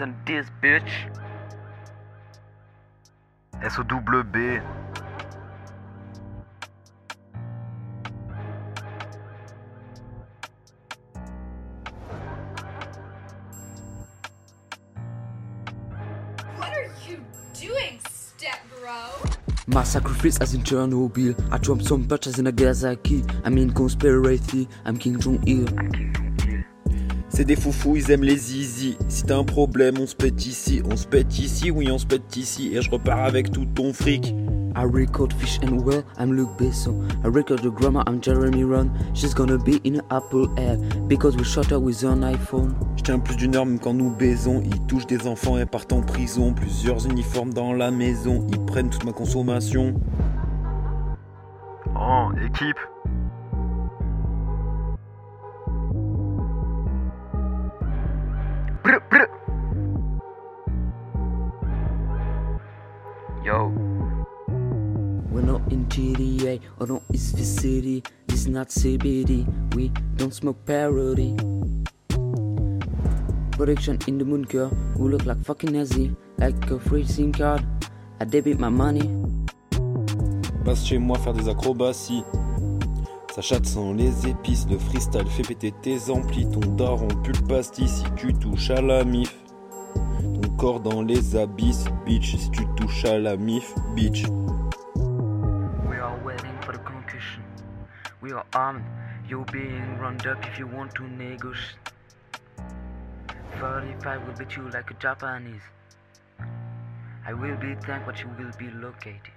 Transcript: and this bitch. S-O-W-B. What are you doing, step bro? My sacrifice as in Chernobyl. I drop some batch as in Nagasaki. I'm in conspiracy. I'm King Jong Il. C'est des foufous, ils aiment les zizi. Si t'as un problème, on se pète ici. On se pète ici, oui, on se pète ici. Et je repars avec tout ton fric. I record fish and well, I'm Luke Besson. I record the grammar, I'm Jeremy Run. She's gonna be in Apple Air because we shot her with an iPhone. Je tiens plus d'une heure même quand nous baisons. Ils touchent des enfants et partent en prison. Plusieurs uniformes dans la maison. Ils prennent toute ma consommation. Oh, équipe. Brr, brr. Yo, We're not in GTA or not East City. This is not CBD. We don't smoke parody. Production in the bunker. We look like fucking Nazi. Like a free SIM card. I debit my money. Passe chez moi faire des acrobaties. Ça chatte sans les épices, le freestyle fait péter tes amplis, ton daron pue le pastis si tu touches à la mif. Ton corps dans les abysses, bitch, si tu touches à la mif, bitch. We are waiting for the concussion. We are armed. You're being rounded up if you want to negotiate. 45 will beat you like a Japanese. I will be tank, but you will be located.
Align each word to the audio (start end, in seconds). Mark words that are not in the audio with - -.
and 0.00 0.14
this 0.26 0.46
bitch. 0.62 0.90
S-O-W-B. 3.62 4.58
What 16.56 16.70
are 16.70 16.90
you 17.08 17.24
doing, 17.54 18.00
step 18.08 18.58
bro? 18.80 18.92
My 19.66 19.82
sacrifice 19.84 20.38
as 20.38 20.54
in 20.54 20.62
Chernobyl. 20.62 21.34
I 21.50 21.58
drop 21.58 21.82
some 21.82 22.02
batch 22.02 22.26
as 22.26 22.38
in 22.38 22.44
Nagasaki. 22.44 23.24
I'm 23.44 23.56
in 23.58 23.72
conspiracy. 23.72 24.68
I'm 24.84 24.98
King 24.98 25.18
Jong 25.18 25.42
Il. 25.46 26.25
C'est 27.36 27.44
des 27.44 27.54
foufous, 27.54 27.96
ils 27.96 28.10
aiment 28.10 28.24
les 28.24 28.38
zizi. 28.38 28.96
Si 29.08 29.22
t'as 29.22 29.36
un 29.36 29.44
problème, 29.44 29.96
on 30.00 30.06
se 30.06 30.16
pète 30.16 30.46
ici. 30.46 30.80
On 30.90 30.96
se 30.96 31.06
pète 31.06 31.38
ici, 31.38 31.70
oui, 31.70 31.90
on 31.90 31.98
se 31.98 32.06
pète 32.06 32.34
ici. 32.34 32.70
Et 32.74 32.80
je 32.80 32.90
repars 32.90 33.24
avec 33.24 33.52
tout 33.52 33.66
ton 33.66 33.92
fric. 33.92 34.34
I 34.74 34.84
record 34.84 35.34
fish 35.34 35.60
and 35.62 35.82
well, 35.84 36.02
I'm 36.18 36.32
Luke 36.32 36.56
Besson. 36.58 37.06
I 37.22 37.28
record 37.28 37.60
the 37.60 37.68
grammar, 37.70 38.02
I'm 38.06 38.22
Jeremy 38.22 38.64
Run. 38.64 38.90
She's 39.12 39.34
gonna 39.34 39.58
be 39.58 39.82
in 39.84 40.00
Apple 40.10 40.48
Air 40.56 40.78
because 41.08 41.36
we 41.36 41.44
shot 41.44 41.66
her 41.70 41.78
with 41.78 42.02
an 42.04 42.22
iPhone. 42.22 42.74
Je 42.96 43.02
tiens 43.02 43.18
plus 43.18 43.36
d'une 43.36 43.54
heure 43.54 43.66
même 43.66 43.80
quand 43.80 43.92
nous 43.92 44.08
baisons. 44.08 44.62
Ils 44.64 44.80
touchent 44.86 45.06
des 45.06 45.26
enfants 45.26 45.58
et 45.58 45.66
partent 45.66 45.92
en 45.92 46.00
prison. 46.00 46.54
Plusieurs 46.54 47.06
uniformes 47.06 47.52
dans 47.52 47.74
la 47.74 47.90
maison. 47.90 48.46
Ils 48.48 48.64
prennent 48.64 48.88
toute 48.88 49.04
ma 49.04 49.12
consommation. 49.12 49.92
Oh, 51.94 52.30
équipe. 52.42 52.78
Brr, 58.86 59.00
brr. 59.10 59.26
Yo, 63.42 63.72
We're 65.28 65.42
not 65.42 65.66
in 65.72 65.86
GTA 65.86 66.60
or 66.78 66.86
not 66.86 67.02
East 67.12 67.36
City. 67.36 68.04
This 68.28 68.42
is 68.42 68.46
not 68.46 68.68
CBD. 68.68 69.42
We 69.74 69.88
don't 70.14 70.32
smoke 70.32 70.64
parody. 70.66 71.34
Production 73.58 73.98
in 74.06 74.18
the 74.18 74.24
bunker. 74.24 74.70
We 74.94 75.10
look 75.10 75.26
like 75.26 75.44
fucking 75.44 75.72
Nazi. 75.72 76.14
Like 76.38 76.70
a 76.70 76.78
free 76.78 77.04
SIM 77.04 77.32
card. 77.32 77.66
I 78.20 78.24
debit 78.24 78.60
my 78.60 78.68
money. 78.68 79.10
Passe 80.64 80.86
chez 80.86 80.98
moi 80.98 81.18
faire 81.18 81.32
des 81.32 81.48
acrobaties. 81.48 82.22
Ça 83.36 83.42
chatte 83.42 83.66
sans 83.66 83.92
les 83.92 84.28
épices, 84.28 84.66
le 84.66 84.78
freestyle 84.78 85.26
fait 85.26 85.42
péter 85.42 85.70
tes 85.82 86.10
amplis, 86.10 86.48
ton 86.48 86.60
daron 86.74 87.08
pue 87.22 87.32
le 87.32 87.46
pastis 87.46 87.96
si 87.98 88.04
tu 88.14 88.32
touches 88.32 88.70
à 88.70 88.80
la 88.80 89.04
mif. 89.04 89.36
Ton 89.94 90.56
corps 90.56 90.80
dans 90.80 91.02
les 91.02 91.36
abysses, 91.36 91.84
bitch, 92.06 92.34
si 92.34 92.50
tu 92.50 92.64
touches 92.76 93.04
à 93.04 93.18
la 93.18 93.36
mif, 93.36 93.74
bitch. 93.94 94.22
We 95.86 95.98
are 96.00 96.18
waiting 96.24 96.56
for 96.62 96.72
the 96.72 96.82
concussion. 96.82 97.42
We 98.22 98.32
are 98.32 98.46
armed. 98.54 98.86
You're 99.28 99.44
being 99.52 99.98
rounded 100.00 100.28
up 100.28 100.42
if 100.50 100.58
you 100.58 100.66
want 100.66 100.94
to 100.94 101.02
negotiate. 101.02 101.76
45 103.60 104.26
will 104.26 104.32
beat 104.38 104.56
you 104.56 104.70
like 104.70 104.90
a 104.90 104.94
Japanese. 104.94 105.60
I 107.28 107.34
will 107.34 107.58
be 107.58 107.76
tank, 107.84 108.04
but 108.06 108.18
you 108.18 108.30
will 108.38 108.56
be 108.58 108.70
located. 108.70 109.35